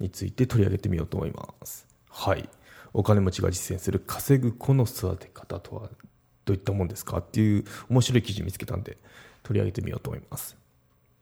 [0.00, 1.86] について取り上げてみようと思います。
[2.10, 2.48] はい。
[2.92, 5.90] お金持ちが実践する稼ぐ子の育て方とは
[6.44, 8.96] どういったもんですかっていう面白い記事見つけたんで
[9.42, 10.56] 取り上げてみようと思います。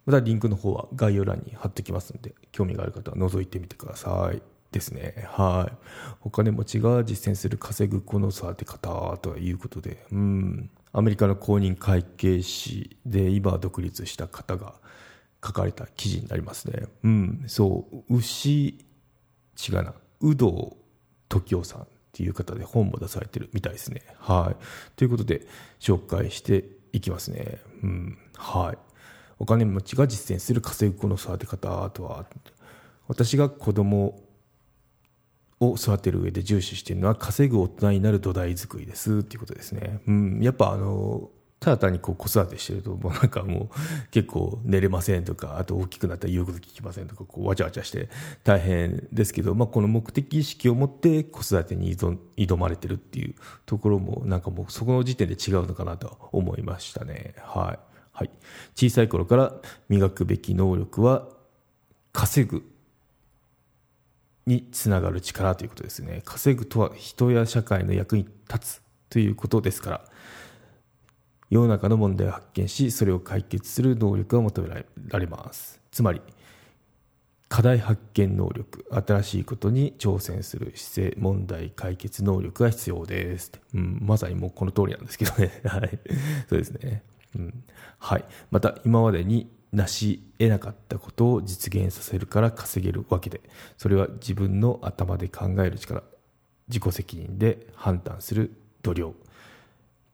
[0.05, 4.43] またリンクの方は概要欄に貼ってきますので興味がある方は覗いてみてください。
[4.73, 5.27] ですね。
[5.29, 5.77] はい。
[6.23, 10.71] お金持ちが実践する稼ぐ子の育て方ということでうん。
[10.93, 14.75] アメリカの公認会計士で今独立した方が
[15.47, 16.89] 書かれた記事になりますね。
[17.05, 18.77] うん、そう、牛、違
[19.73, 20.77] うな、有働
[21.29, 24.03] 時夫さんっていう方で本も出されてるみたいですね。
[24.19, 24.97] はい。
[24.97, 25.47] ということで、
[25.81, 27.59] 紹介していきますね。
[27.83, 28.79] うん、はい。
[29.39, 32.27] お金持ちが実践する稼ぐ子の育て方とは、
[33.07, 34.23] 私が子供
[35.61, 40.01] を育てる上で重視しているのは稼ぐ大人になる土台作りですっていうことですね。
[40.07, 48.09] うん、やっぱあの、ただ単にこう子育てしてると、もうなんかもう結構寝れませんとか、あと大きくなったら言うこと聞きませんとか、こうわちゃわちゃして
[48.45, 57.35] 大変ですけど、まあこの目的意識を持って子育てに挑まれてるっていうところも、なんかもうそこの時点で違うのかなと思いましたね。
[57.39, 57.79] はい。
[58.13, 58.31] はい。
[58.75, 59.55] 小さい頃から
[59.89, 61.29] 磨くべき能力は、
[62.13, 62.63] 稼ぐ
[64.47, 66.23] につながる力ということですね。
[66.25, 70.05] 稼ぐとは人や社会の役に立つということですから、
[71.51, 75.81] 世の中の問題を発見しそれを解決する能力が求められます。
[75.91, 76.21] つまり
[77.49, 85.53] 課題発見能力新しいことに挑戦する姿勢問題解決能力が必要です、うん、まさにもうこの通りなんですけどね。
[85.65, 85.99] はい。
[86.49, 87.03] そうですね、
[87.37, 87.65] うん、
[87.99, 88.25] はい。
[88.51, 93.41] また今までに成し得なかったことを実現させるから稼げるわけで
[93.77, 96.03] それは自分の頭で考える力
[96.69, 99.15] 自己責任で判断する度量。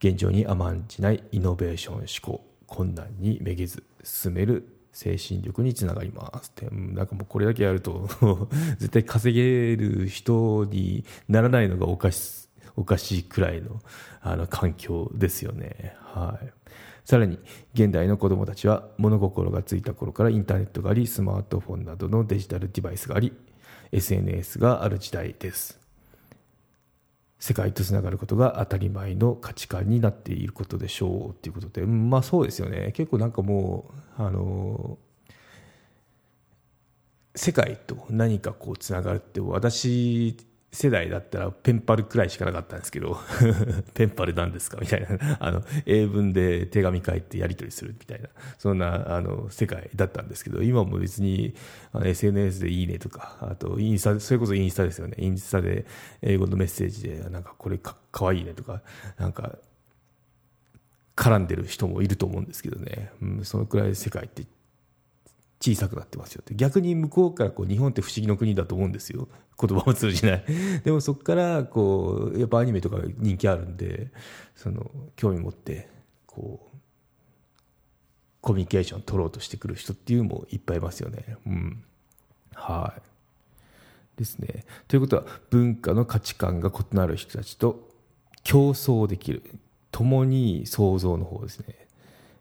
[0.02, 8.08] 現状に甘んじないイノベーション思考困難にめげず進める精神力につながりますって、なんかもうこれだけやると
[8.78, 13.80] 絶対稼げる人にならないのがおかしおかしいくらいの
[14.22, 15.94] あの環境ですよね。
[16.00, 16.52] はい。
[17.04, 17.38] さらに、
[17.74, 23.32] 現代の子供たちは物心がついた頃からインターネットがあり、スマートフォンなどのデジタルデバイスがあり、
[23.90, 25.81] SNS がある時代です。
[27.42, 32.92] 世界とつながることが当たり前の価値観になっていることでしょうということで、まあそうですよね。
[32.94, 34.96] 結構なんかもう、あの、
[37.34, 40.36] 世界と何かこうつながるって私
[40.74, 43.20] 世代だったらペンパルくらいしかなかったんですけど
[43.92, 45.36] ペンパルなんですかみたいな。
[45.38, 48.28] あの英文で手紙書いてやり取りするみたいな。
[48.58, 51.54] そんなあの世界だったんですけど今も別に
[51.94, 55.16] SNS でいいねとかあとインスタそれこそインスタですよね。
[55.18, 55.84] インスタで
[56.22, 58.80] 英語のメッセージでなんかこれかかわいいねとか
[59.18, 59.58] なんか
[61.16, 64.44] 絡んでる人もいると思うんですけどね、うん、そのくらい世界って
[65.62, 66.56] 小さくなってますよって。
[66.56, 69.28] 逆に向こうからこう日本って不思議の国だと思うんですよ。
[69.60, 70.44] 言葉も通じない。
[70.82, 74.10] でもそこからこうやっぱアニメとか人気あるんで
[74.56, 75.88] その興味持って
[76.26, 76.76] こう
[78.40, 81.36] コミュニケーション取ろうとしてくる人っていうのもいっぱいいますよね。
[81.46, 81.84] うん。
[82.54, 84.18] はい。
[84.18, 84.64] ですね。
[84.88, 87.88] ということは文化の価値観が異なる人たちと
[88.42, 89.42] 競争できる。
[89.92, 91.86] 共に創造の方ですね。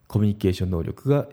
[0.08, 1.28] コミュニケーション能力が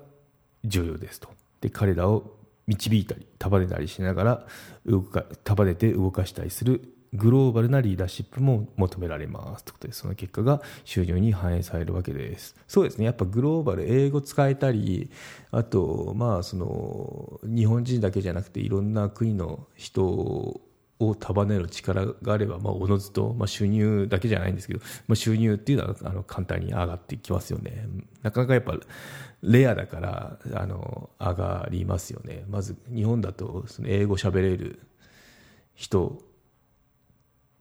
[0.64, 1.28] 重要ですと。
[1.60, 2.36] で彼らを
[2.66, 4.46] 導いたり束ねたりしながら
[4.86, 9.64] 動か束ねて動かしたりするグローバルなリーダーシップも求められます。
[9.64, 12.54] ということでその結果が収入に反映されるわけです。
[12.66, 13.06] そうですね。
[13.06, 15.10] やっぱグローバル英語使えたり
[15.50, 20.60] あとまあその日本人だけじゃなくていろんな国の人
[21.00, 27.86] を束ねる力があれば、まあ、おのずと、まあ、収入だけじゃないんですけど、まあ、収入っていうのはあの簡単に上がっていきますよね。
[28.22, 28.74] なかなかやっぱ
[29.42, 32.44] レアだからあの上がりますよね。
[32.48, 34.80] まず日本だとその英語喋れる
[35.74, 36.18] 人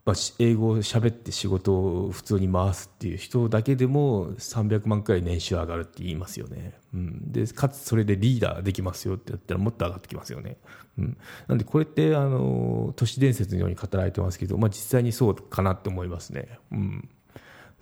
[0.08, 10.56] まあ、英語を喋って仕事を普通に回すっていう人だけでも300万くらい年収上がるって言いますよね、うん、でかつそれでリーダーできますよってやったらもっと上がってきますよね、
[10.98, 11.18] うん、
[11.50, 17.10] なんでこれってあの都市伝説のように語られてますけど、まあ、実際にそうかなって思いますね、うん、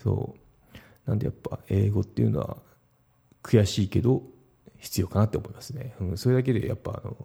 [0.01, 0.35] そ
[0.73, 0.77] う。
[1.07, 2.57] なんでやっぱ英語っていうのは
[3.43, 4.23] 悔しいけど
[4.79, 7.15] 必要かなって思いますね、うん、それだけでやっぱあの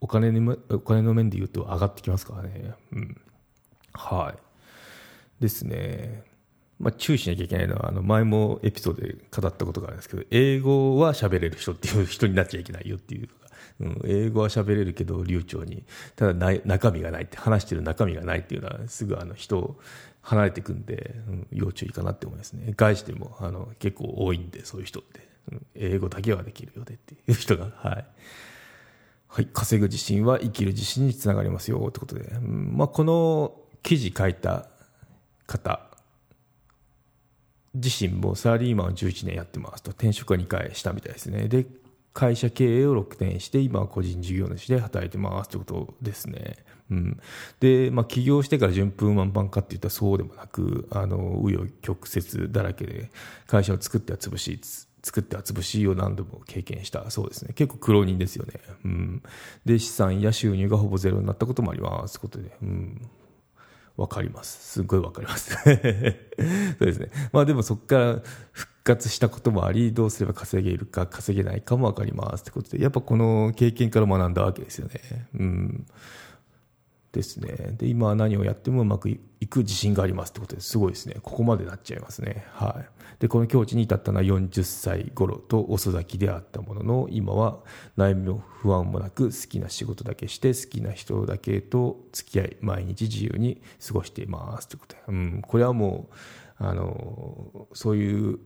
[0.00, 2.74] お金にお金の面で言うと上がってきますからね。
[2.92, 3.20] うん。
[3.98, 5.42] はい。
[5.42, 6.22] ですね。
[6.78, 13.28] まあ、注意しなきゃいけないのは、あの、前もエピソードで語ったことがあるんですけど、英語は喋れる人っていう人になっちゃいけないよっていう
[13.80, 15.84] うん、英語は喋れるけど流暢に
[16.16, 19.78] ただ中身がないって話してる中身がないっていうのはすぐあの人
[20.20, 28.06] 離れていくんで、うん、要注意かなって思いますね外してもあの結構多いんでそういう人って、うん、英語だけはできるよねっていう人がはい。
[29.30, 34.66] はい、稼ぐ自信は生きる自信につながりますよってことで、うんまあ、この記事書いた
[35.46, 35.88] 方
[37.74, 41.48] 自身もサラリーマンを11年やってますと転職は2回したみたいですね。
[41.48, 41.66] で
[42.12, 46.56] 会社経営を6年して今は個人事業主で働いてますということですね。
[46.90, 47.20] うん、
[47.60, 53.10] で、まあ、起業してから順風満帆かっていったらそうでもなくあの紆余曲折だらけで
[53.46, 54.58] 会社を作っては潰し
[55.02, 57.08] 作っては潰しを何度も経験した。
[57.10, 57.52] そうですね。
[57.54, 58.54] 結構苦労人ですよね、
[58.84, 59.22] うん、
[59.64, 62.18] で資産や収入がほぼゼロになったこともあります。
[62.18, 63.08] ことで、うん、
[63.98, 64.74] わかります。
[64.74, 65.56] すごいわかります。
[65.64, 67.10] そうですね。
[67.32, 68.22] まあでもそこから
[68.52, 75.00] 復活したこともあり、どうすれば稼げるか稼げないかもわかりますってことで、やっぱこの経験から学んだわけですよね。
[75.34, 75.86] うん。
[77.12, 77.74] ですね。
[77.78, 81.16] で、今は何をやってもうまくいく自信がありますってことですごいですね。
[81.22, 82.44] ここまでなっちゃいますね。
[82.52, 82.98] はい。
[83.20, 87.58] で、この境地に至ったのは40歳頃と遅咲きであったものの、今は
[87.96, 95.02] 悩みも不安もなく好きな仕事だけして好きな人だけと付き合い、毎日自由に過ごしていますということで。
[95.08, 96.08] うん、これはも
[96.60, 98.38] う、あの、そういう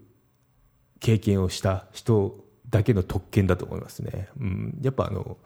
[1.00, 4.28] 経験をした人だけの特権だと思いますね。
[4.38, 5.36] うん、やっぱあの、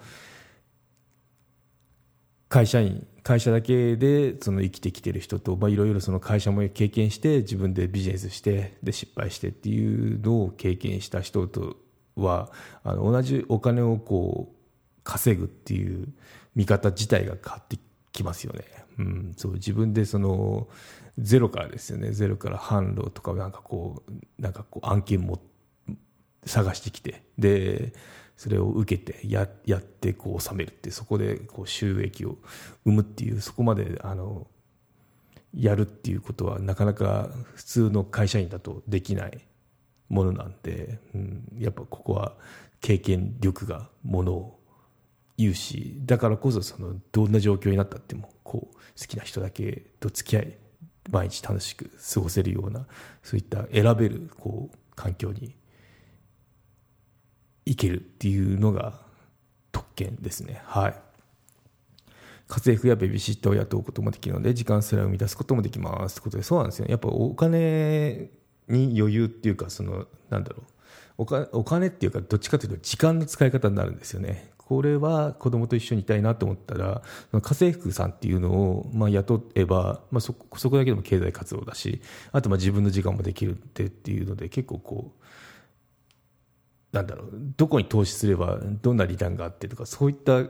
[2.56, 11.76] 会社員会社だけでその生きてきてる人といろいろその会社も経験して自分でビジネスしてで失敗してっていうのを経験した人と
[12.16, 12.50] は
[12.82, 14.56] あの同じお金をこう
[15.04, 16.08] 稼ぐっていう
[16.54, 17.76] 見方自体が変わって
[18.12, 18.64] きますよね。
[19.00, 20.66] うん、そう自分でその
[21.18, 25.42] ゼロからですよねゼロから販路とかなんかこうなんかこう案件も
[26.46, 27.92] 探してきてで
[28.36, 32.36] それを受けてややってこう収めるってそこでこう収益を
[32.84, 34.46] 生むっていうそこまであの
[35.54, 39.40] やるっていうことはなかなか普通の会社員だとできない
[40.08, 42.34] ものなんで、うん、やっぱここは
[42.80, 44.60] 経験力がものを
[45.38, 50.56] 言うしだからこそそのどんな状況になったってもこう好きな人だけと付き合い
[51.10, 52.86] 毎日楽しく過ごせるような
[53.22, 55.54] そういった選べるこう環境に
[57.66, 58.94] いけるっていうのが
[59.72, 60.62] 特権ですね。
[60.64, 60.94] はい。
[62.48, 66.92] 家政婦やベビーシッターを雇うこともできるので、時間すら生み出すこともできますってことで、そうなんですよ、ね。
[66.92, 68.30] やっぱお金
[68.68, 70.62] に余裕っていうか、その、なんだろう。
[71.18, 74.52] お金お金っていうか、どっちかというと時間の使い方になるんですよね。
[74.58, 77.02] これは子供と一緒にいたいなと思ったら、
[77.32, 82.00] 家政婦さんっていうのを、まあ、雇えば、まあそ、そこだけでも経済活動だし、
[82.32, 85.24] あとまあ自分の時間もできるってっていうので、結構こう、
[86.96, 90.44] なんだろう、どこに投資すればどんなリターンがあってとか、そういった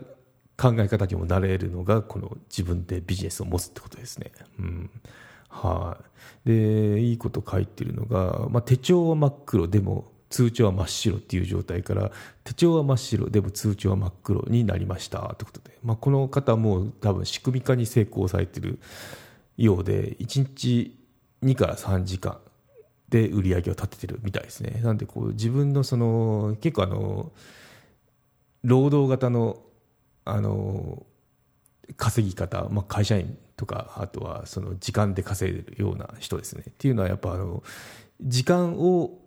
[0.56, 4.31] 考え方にもなれるのが、この自分でビジネスを持つってことですね。
[4.58, 4.90] うん。
[5.48, 5.98] は
[6.44, 6.48] い。
[6.48, 12.12] で、いいこと書いてるのが、まあ、手帳は真っ黒でも通帳は真っ白っていう状態から、
[12.44, 18.78] 手帳は真っ白でも通帳は真っ黒になりましたってことで、まあ、この方も多分仕組み化に成功されてる
[19.56, 20.97] ようで、1日
[21.42, 22.38] 2から3時間、
[23.08, 24.80] で売り上げを立ててるみたいですね。
[24.82, 27.32] なんでこう自分のその結構あの
[28.64, 29.62] 労働型の
[30.25, 31.06] あの
[31.96, 36.64] 稼ぎ方、まあ、会社員とかあとはその時間で稼いでるような人ですね。
[36.68, 37.62] っていうのはやっぱあの
[38.20, 39.18] 時間を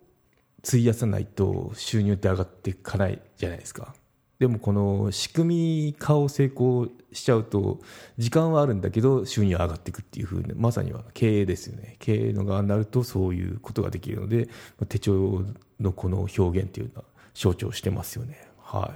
[0.66, 3.94] 費やさないと収入って上がっていかないじゃないですか。
[4.40, 7.78] でもこの仕組み化を成功しちゃうと
[8.16, 11.96] 時間はあるんだけど収入は上がっていくっていうふうにまさには経営ですよね。
[11.98, 14.48] 経営の側になるとそういうことができるので
[14.88, 15.44] 手帳
[15.78, 17.04] のこの表現っていうのは
[17.34, 18.48] 象徴してますよね。
[18.58, 18.94] は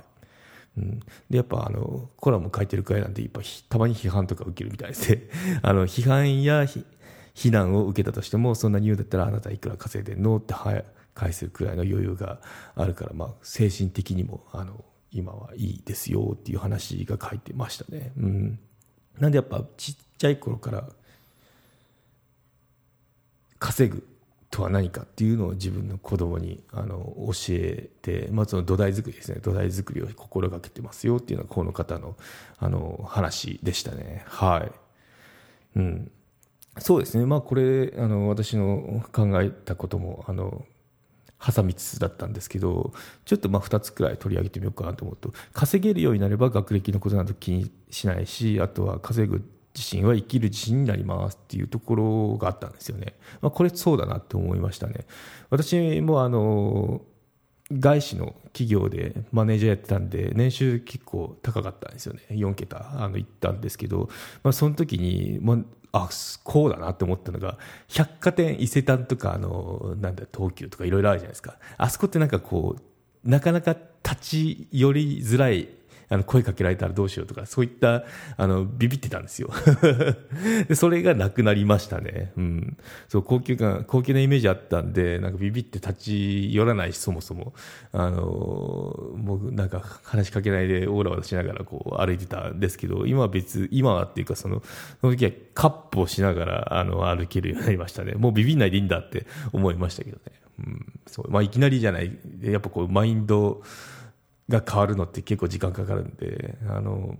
[0.76, 0.80] い。
[0.80, 4.94] うん、でやっぱあのコラム書いてるくらいなんでやっぱたまに批判とか受けるみたいで。
[4.94, 5.28] す ね
[5.60, 6.64] あの批判や
[7.34, 12.40] 非難を受けたとしてもそんなに言うんだったらあなたいくら稼いでんのって返すくらいの余裕が
[12.76, 14.82] あるから、まあ、精神的にもあの
[15.14, 18.12] 今はいいですよっていう話が書いてましたね。
[18.18, 18.58] うん。
[19.18, 20.88] なんでやっぱちっちゃい頃から
[23.58, 24.06] 稼ぐ
[24.50, 29.40] とは何かっていうのを自分の子供にあの教えて、まあ、その土台作りですね。
[29.40, 32.16] 土台作りを心がけてますよっていうのがこの方の
[32.58, 34.24] あの話でしたね。
[34.26, 34.72] はい、
[35.76, 36.10] うん、
[36.78, 37.26] そうですね。
[37.26, 40.64] まあこれあの私の考えたこともあの
[41.44, 42.92] 挟みつつだったんですけど
[43.24, 49.42] ちょっとまあ2つくらい取り上げてみようかなと思うと稼げるようになれば学歴のことなど気にしないしあとは稼ぐ
[49.76, 55.06] 自身は生きる自信になりますっていうところがあったんですよね、まあ、これそうだなって思いましたね。
[55.50, 57.02] 私もあの
[57.72, 62.20] 外資の企業でマネージャーやってたんで年収結構高かったんですよね。
[62.30, 64.08] 4桁あの行ったんですけど、
[64.44, 65.58] まあ、その時に、まあ、
[65.96, 66.08] あ
[66.42, 67.56] こうだなって思ったのが
[67.88, 71.56] 百貨店伊勢丹とかあのなんだ東急とかいろいろあるじゃないですか。
[71.76, 72.76] あそこってなんかこ
[73.24, 75.68] うなかなか立ち寄りづらい
[76.14, 78.04] あの声かけられたらどうしようとか、そういった
[78.36, 79.50] あのビビってたんですよ
[80.68, 80.76] で。
[80.76, 82.32] それがなくなりましたね。
[82.36, 82.76] うん、
[83.08, 87.52] そう高級感高級なイメージあったんで、なんかビビって立ち寄らないし、そもそも。
[87.92, 88.22] あの
[89.16, 94.62] もうなんか話しかけないでオーラを出しながらこう歩いてたんですけど、今は別、今はっていうかその、
[95.00, 98.12] その時はカップをしながらあの歩けるようになりましたね。
[98.12, 100.22] もうビビんないでいいんだって思いましたけどね。
[100.60, 102.16] うん、そうまあ、いきなりじゃない。
[102.42, 103.62] やっぱこうマインド、
[104.48, 107.16] が変わるのって結構時間かかるんで、あの、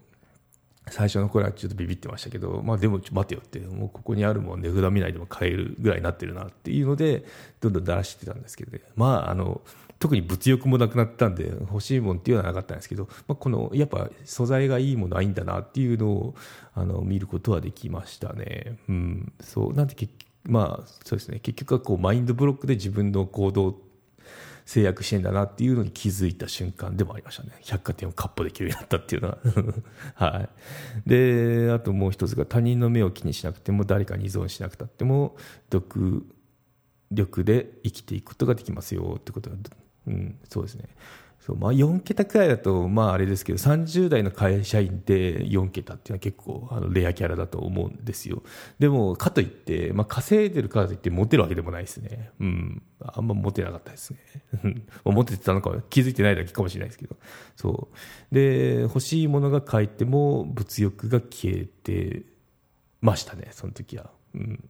[0.91, 7.25] 最初の頃はちょっとビビってましたけど、まあでも待てよって、もうここにあるもん値札見ないでも買えるぐらいになってるなっていうので、
[7.61, 8.81] どんどんだらしてたんですけどね。
[8.95, 9.63] まああの、
[9.99, 16.35] 特に物欲もなくなったんで、欲しいもんっていうのはなかったんですけど、まあ、この、やっぱ素材がいいものはいいんだなっていうのを、
[16.75, 18.79] あの、見ることはできましたね。
[18.89, 19.33] うん。
[19.41, 19.73] そう。
[19.73, 19.95] なんで
[20.47, 21.41] まあ、そうですね。
[21.41, 23.75] 結局はこう、マインドブロックで自分の行動
[24.65, 27.51] 制約してんだなっていうのに気づいた瞬間でもありましたね。
[27.63, 29.39] 百貨店をカッポできるようになったっていうのは。
[30.15, 31.09] はい。
[31.09, 35.37] で、あともう一つが他人の目を気にしなくても誰かに依存しなくたっても
[35.69, 36.27] 独
[37.11, 39.57] 力で生きていくことができますよってことだ、
[40.07, 40.89] うん、そうですね。
[41.45, 48.43] そうまあ、4桁くらいだと、まああれですけど、30代の会社員で4桁っていうのは結構あのレアキャラだと思うんですよ。
[48.79, 52.31] でも、かといって、まあ稼いでるからといってモテるわけでもないですね。
[52.41, 52.83] うん。
[52.99, 54.19] あんまモテなかったですね。
[55.05, 57.17] モテてたのか気づいてないだけかもしれないですけど。
[57.57, 58.35] そう。
[58.35, 62.23] で、欲しいものが書いても物欲が消えて
[63.03, 64.11] ましたね、その時は。
[64.35, 64.65] うん。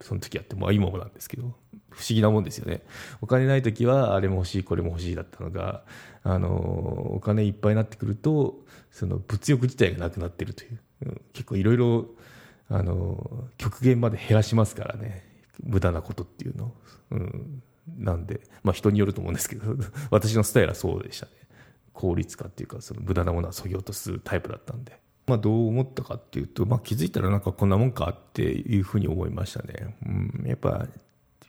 [0.00, 1.54] その時やって、まあ今もなんですけど、
[1.90, 2.82] 不思議なもんですよね。
[3.20, 5.84] お金ない時はあれも欲しい、これも欲しいだったのが、
[6.22, 10.80] あの、お金いっぱいになってくると、その物欲自体がなくなってるという、
[11.32, 12.06] 結構いろいろ、
[12.68, 15.24] あの、極限まで減らしますからね、
[15.62, 16.74] 無駄なことっていうの
[17.10, 17.62] うん。
[17.98, 19.76] なんで、まあ人によると思うんですけど、
[20.10, 21.32] 私のスタイルはそうでしたね。
[21.92, 25.00] 効率化っていうか、その無駄なものは削ぎ落とすタイプだったんで。
[25.26, 29.96] まあ、どう思ったかっていうと、まあ、気づいたらなんかこんなもんかっていうふうに思いましたね。
[30.06, 30.86] うん、やっぱ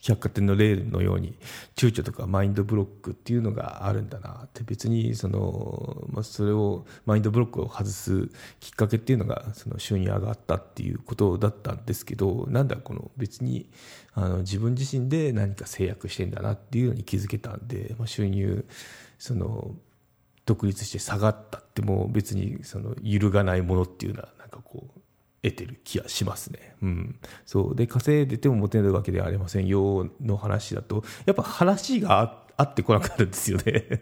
[0.07, 1.35] 百貨店の例のように
[1.75, 8.29] 躊躇とかマインドブロックっていうのがあるんだなって別にその、まあ、それをマインドブロックを外す
[8.59, 13.67] きっかけっていうのがその収入上がったっていうことだったんですけどなんだこの別に
[14.13, 18.65] あの自分自身で何か制約してんだなっていうのに気づけたんで、まあ、収入
[19.17, 19.75] その
[20.45, 25.01] 独立して下がったっても別にその揺るがないものっていうのはなんかこう
[25.41, 26.75] 得てる気がしますね。
[26.81, 27.19] うん。
[27.45, 34.01] そうで稼いでても持てないわけではありませんよの話だとやっぱ話があってこなくなるんですよね。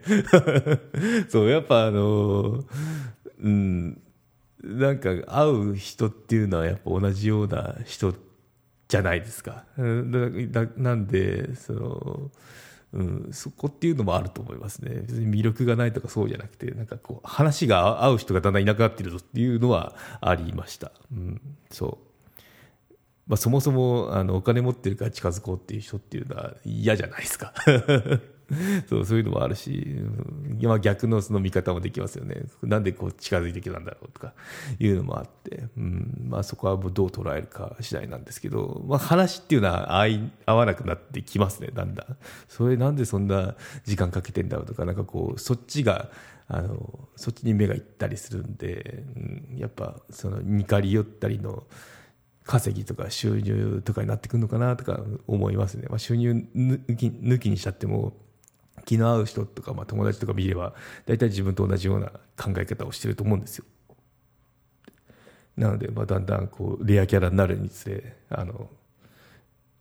[1.29, 2.63] そうやっぱあの
[3.39, 4.01] うん
[4.63, 8.13] なんか会う人っていうのはやっぱ同じような人
[8.87, 9.65] じゃないですか。
[9.77, 12.31] なんでその
[12.93, 15.01] うん、そこっていうのもあると思いますね。
[15.01, 20.91] 別に魅力がないとかそうじゃなくて、なんかこう、話が合う人がだんだんいなくなってるぞっていうのはありました。
[21.11, 22.13] うん、そう。
[23.25, 27.53] まあ、そもそも、あの、お金持ってるから近づこうっていう人っていうのは嫌じゃないですか。
[28.87, 29.97] そうそういうのもあるし、
[30.61, 32.43] まあ、逆のその見方もできますよね。
[32.61, 34.33] なんでこう近づいてきたんだろうとか
[34.79, 42.17] いうのもあって、うんまあ、そこはどう捉えるか次第なんですけど、まあ、話っていうのは合い合わなくなってきますね、だんだん。
[42.47, 43.55] それなんでそんな
[43.85, 46.09] 時間かけてんだろうとか、なんかこう、そっちが、
[46.47, 49.19] あのそっちに目がいったりするんで、う
[49.55, 51.63] ん、やっぱその似かり寄ったりの
[52.43, 55.87] 稼ぎとか収入とかになってくるのかなとか思いますね。
[55.89, 58.13] まあ、収入抜き抜きにしちゃっても、
[58.85, 60.73] 気の合う人とか、まあ、友達とか見れば
[61.05, 63.65] 大体自分と同じような考え方をしてると思うんですよ。
[65.57, 68.69] なので、まあ、だんだんこうレアキャラになるにつれあの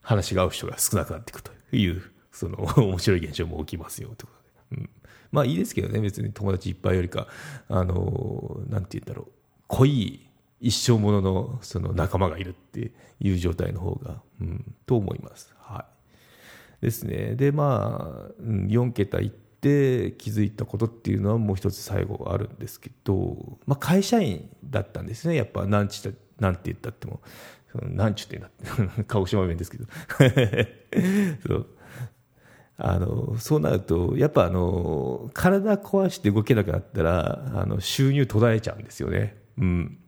[0.02, 4.36] 話が合う人が少なくなっていくというその 面白い現象も起きますよというこ
[4.70, 4.90] とで、うん、
[5.30, 7.26] まあいいですけどね別に友達いっぱいよりか
[7.68, 9.32] あのなんて言うんだろう。
[9.68, 10.28] 濃い
[10.60, 15.52] 一生もののその仲間がいるっていう状態の方が、うん、と思います。
[15.58, 16.01] はい。
[16.82, 17.36] ですね。
[17.36, 25.36] で、まあ、4桁いって気づいたことっていうのはもう一つ最後あるんですけど、まあ、会社員だったんですね。
[25.36, 26.02] やっぱ、なんち
[26.40, 27.20] なんて言ったっても、
[27.80, 29.86] なんちゅってなって、鹿児島弁ですけど。
[31.46, 31.66] そう。
[32.84, 39.36] あのそうなると、やっぱあの体壊して動けなくなったらあの収入途絶えちゃうんですよね。
[39.56, 39.98] うん、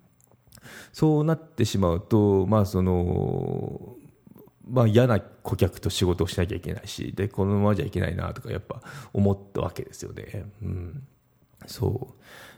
[0.92, 3.94] そうなってしまうと、まあその
[4.68, 8.80] まあ、嫌な顧客と仕事をしなきゃいけないしでこのままじゃいけないなとかやっぱ
[9.12, 10.46] 思ったわけですよね。
[10.62, 11.02] うん、
[11.66, 12.14] そ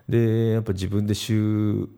[0.08, 0.12] う。
[0.12, 1.88] でやっぱ自分で収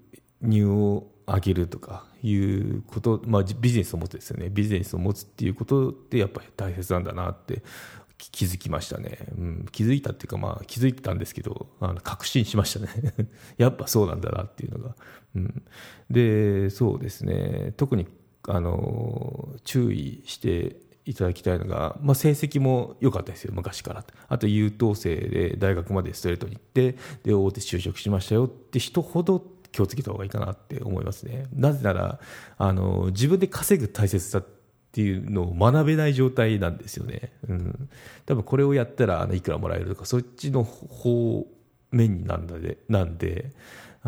[0.40, 4.48] 入を上げるとかいうこと、まあ、ビジネスを持つですよね。
[4.50, 7.62] ビジネスを持つっていうことってやっぱり大切なんだなって
[8.16, 13.14] 気づきましたね、うん、気づいたっていうか、まあ、気づいたんですけどあの確信しましたね。
[13.58, 14.96] やっぱそうなんだなっていうのが、
[15.36, 15.62] うん、
[16.10, 17.74] でそうですね。
[17.76, 18.06] 特に
[18.48, 24.04] あの注意していただきたいのが、まあ、成績も良かったですよ、昔から。
[24.28, 31.46] あと優等生で大学までストレートに行って、で、大手就職しましたよって人ほど気をつけた方がいいかなって思いますね。
[31.52, 32.20] なぜなら、
[32.58, 34.46] あの、自分で稼ぐ大切さっ
[34.92, 37.32] ていうのを学べない状態なんですよね。
[37.48, 37.88] うん。
[38.26, 41.46] 多分これをやったら、あの、いくらもらえるとか、そっちの方
[41.90, 43.52] 面になんだで、なんで、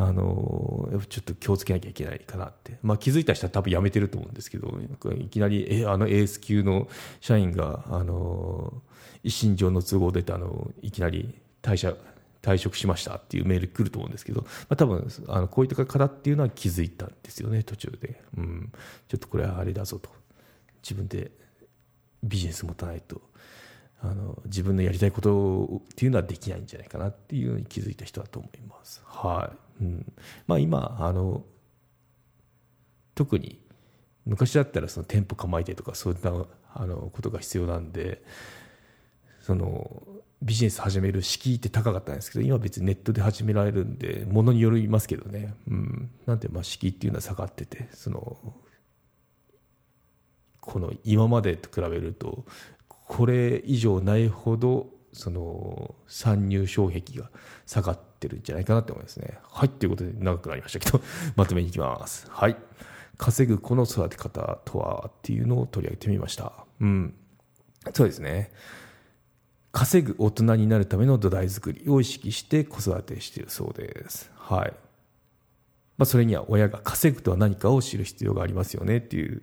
[0.03, 4.73] あのちょっと気をつけなきゃいけないかなって、まあ、気づいた人は多分やめてると思うんですけど
[5.19, 6.89] いきなりえあのエース級の
[7.21, 8.73] 社員があの
[9.23, 11.95] 一身上の都合であのいきなり退社
[12.41, 18.73] 退職しましたっていうメール来ると思うんですけど、まあ、多分あのこういった方っていうのは気づいたんですよね途中で、うん、
[19.09, 20.09] ちょっとこれはあれだぞと。
[20.83, 21.31] 自分で
[22.23, 23.21] ビジネス持たないと。
[24.03, 29.03] あの自分のやりたいことっていうのはできないんじゃないかなっていうのに気づいた人だと思います。
[29.05, 29.85] はい。
[29.85, 30.13] うん。
[30.47, 31.45] まあ今、あの、
[33.15, 33.61] 特に
[34.25, 36.33] 昔だったらその店舗構えてとかそういった
[36.73, 38.23] あのことが必要なんで、
[39.43, 40.03] その
[40.43, 45.55] ビジネス始める敷居って高かったんですけど、今別にネットで始められるんで、ものによりますけどね。
[45.69, 46.11] うん。
[46.25, 48.39] なんでまあ敷居っていうのは下がってて、その、
[50.61, 52.45] この今までと比べると
[53.11, 57.29] これ以上ないほどその参入障壁が
[57.67, 59.37] 下がってるんじゃないかなって思いますね。
[59.51, 61.01] はい、ということで長くなりましたけど、
[61.35, 62.29] まとめにいきます。
[62.31, 62.57] はい。
[63.19, 66.53] 稼ぐこの育て方とはっていうのを取り上げてみました。
[66.81, 67.15] うん。
[67.93, 68.53] そうですね。
[69.73, 74.31] 稼ぐ大人になるための土台作りを意識して子育てしているそうです。
[74.37, 74.71] はい。
[75.99, 79.43] まあ、それには親が稼ぐとは何かを知る必要がありますよねっていう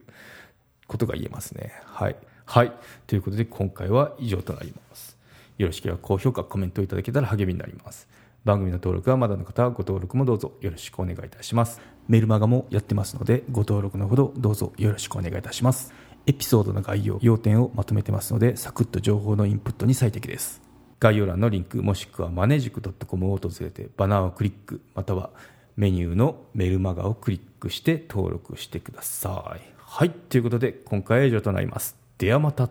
[0.87, 1.73] ことが言えますね。
[1.83, 2.15] はい。
[2.47, 2.71] はい。
[3.07, 5.17] ということで今回は以上となります。
[5.57, 8.07] よろしければ高評価、コメントいただけたら励みになります。
[8.45, 11.81] 番組の登録はまだの方はご登録もどうぞよろしくお願いいたします。
[12.07, 15.93] メルマガもやってますのでご登録のほどどうぞよろしくお願いいたします。
[16.25, 20.61] エピソードの概要、要点をまとめてますのでサクッと情報のインプットに最適です。
[21.01, 25.31] 概要欄のリンクもしくはマネジク .com を訪れてバナーをクリックまたは
[25.75, 29.61] メニューのメルマガをクリックして登録してください。
[29.77, 30.11] はい。
[30.11, 32.06] ということで今回は以上となります。
[32.17, 32.67] ではまた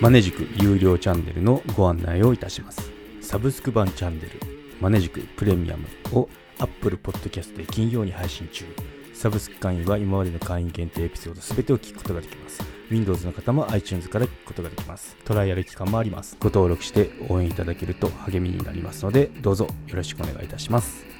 [0.00, 2.90] マネジク有料チャンネルのご案内をいたします。
[3.20, 4.40] サブスク版チャンネル
[4.80, 5.86] マネジクプレミアム
[6.18, 8.64] を Apple Podcast で金曜に配信中。
[9.12, 12.62] サブスク会員は今までの会員限定エピソード全てを聞くことができます。
[12.90, 15.14] Windows の方も iTunes から聞くことができます。
[15.26, 16.38] トライアル期間もあります。
[16.40, 21.15] ご登録して応援いただけると励みになりますのでどうぞよろしくお願いいたします。